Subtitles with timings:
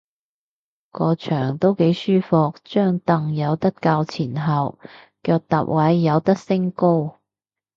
[0.89, 4.79] 個場都幾舒服，張櫈有得較前後，
[5.21, 7.19] 腳踏位有得升高